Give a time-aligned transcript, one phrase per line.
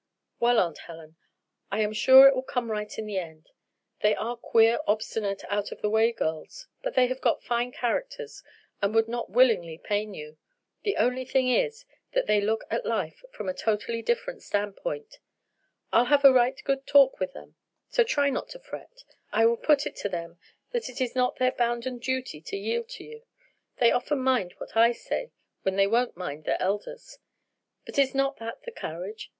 [0.39, 1.15] "Well, Aunt Helen,
[1.69, 3.51] I am sure it will come right in the end.
[3.99, 8.41] They are queer, obstinate, out of the way girls; but they have got fine characters,
[8.81, 10.39] and would not willingly pain you.
[10.81, 15.19] The only thing is that they look at life from a totally different standpoint.
[15.93, 17.53] I'll have a right good talk with them,
[17.87, 19.03] so try not to fret.
[19.31, 20.39] I will put it to them
[20.71, 23.21] that it is their bounden duty to yield to you.
[23.77, 25.29] They often mind what I say
[25.61, 27.19] when they won't mind their elders.
[27.85, 29.29] But is not that the carriage?